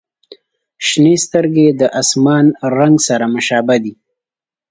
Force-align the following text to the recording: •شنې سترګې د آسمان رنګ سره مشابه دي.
•شنې 0.87 1.15
سترګې 1.25 1.67
د 1.79 1.81
آسمان 2.01 2.45
رنګ 2.77 2.95
سره 3.07 3.25
مشابه 3.35 3.75
دي. 3.83 3.93